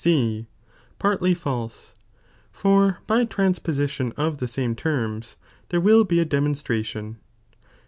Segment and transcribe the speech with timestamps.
[0.03, 0.47] C
[0.97, 1.93] partly false,
[2.51, 4.77] for by transposition of the same s.
[4.77, 5.35] terms,'
[5.69, 7.17] there will be a demon stration.